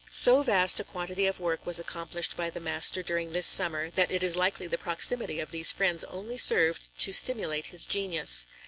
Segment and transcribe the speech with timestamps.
[0.09, 4.09] So vast a quantity of work was accomplished by the master during this summer, that
[4.09, 8.47] it is likely the proximity of these friends only served to stimulate his genius.